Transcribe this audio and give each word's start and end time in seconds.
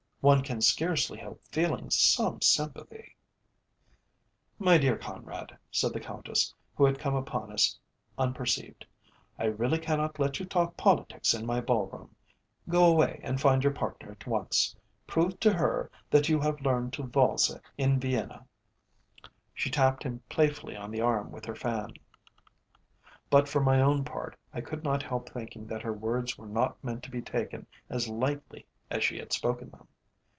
"One 0.23 0.43
can 0.43 0.61
scarcely 0.61 1.17
help 1.17 1.41
feeling 1.51 1.89
some 1.89 2.41
sympathy" 2.41 3.15
"My 4.67 4.77
dear 4.77 4.95
Conrad," 4.95 5.57
said 5.71 5.93
the 5.93 5.99
Countess, 5.99 6.53
who 6.75 6.85
had 6.85 6.99
come 6.99 7.15
upon 7.15 7.51
us 7.51 7.75
unperceived, 8.19 8.85
"I 9.39 9.45
really 9.45 9.79
cannot 9.79 10.19
let 10.19 10.39
you 10.39 10.45
talk 10.45 10.77
politics 10.77 11.33
in 11.33 11.47
my 11.47 11.59
ball 11.59 11.87
room. 11.87 12.15
Go 12.69 12.85
away 12.85 13.19
and 13.23 13.41
find 13.41 13.63
your 13.63 13.73
partner 13.73 14.11
at 14.11 14.27
once. 14.27 14.75
Prove 15.07 15.39
to 15.39 15.51
her 15.53 15.89
that 16.11 16.29
you 16.29 16.39
have 16.39 16.61
learned 16.61 16.93
to 16.93 17.03
valse 17.07 17.57
in 17.75 17.99
Vienna." 17.99 18.45
She 19.55 19.71
tapped 19.71 20.03
him 20.03 20.21
playfully 20.29 20.75
on 20.75 20.91
the 20.91 21.01
arm 21.01 21.31
with 21.31 21.45
her 21.45 21.55
fan, 21.55 21.93
but 23.31 23.49
for 23.49 23.59
my 23.59 23.81
own 23.81 24.03
part 24.05 24.37
I 24.53 24.61
could 24.61 24.83
not 24.83 25.01
help 25.01 25.29
thinking 25.29 25.65
that 25.65 25.81
her 25.81 25.91
words 25.93 26.37
were 26.37 26.45
not 26.45 26.77
meant 26.83 27.01
to 27.05 27.09
be 27.09 27.23
taken 27.23 27.65
as 27.89 28.07
lightly 28.07 28.67
as 28.91 29.03
she 29.03 29.17
had 29.17 29.33
spoken 29.33 29.71
them. 29.71 29.87